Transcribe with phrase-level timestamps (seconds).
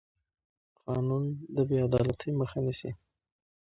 [0.83, 1.23] قانون
[1.55, 2.91] د بې عدالتۍ مخه نیسي